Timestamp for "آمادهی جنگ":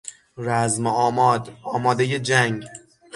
1.63-2.65